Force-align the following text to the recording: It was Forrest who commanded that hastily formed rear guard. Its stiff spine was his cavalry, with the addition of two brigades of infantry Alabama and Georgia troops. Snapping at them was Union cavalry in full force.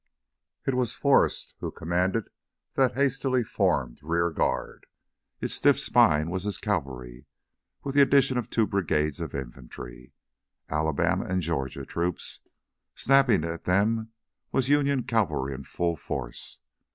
It 0.65 0.73
was 0.73 0.95
Forrest 0.95 1.53
who 1.59 1.69
commanded 1.69 2.31
that 2.73 2.95
hastily 2.95 3.43
formed 3.43 3.99
rear 4.01 4.31
guard. 4.31 4.87
Its 5.39 5.53
stiff 5.53 5.79
spine 5.79 6.31
was 6.31 6.41
his 6.41 6.57
cavalry, 6.57 7.27
with 7.83 7.93
the 7.93 8.01
addition 8.01 8.35
of 8.39 8.49
two 8.49 8.65
brigades 8.65 9.21
of 9.21 9.35
infantry 9.35 10.11
Alabama 10.69 11.25
and 11.25 11.43
Georgia 11.43 11.85
troops. 11.85 12.39
Snapping 12.95 13.43
at 13.43 13.65
them 13.65 14.11
was 14.51 14.69
Union 14.69 15.03
cavalry 15.03 15.53
in 15.53 15.65
full 15.65 15.95
force. 15.95 16.57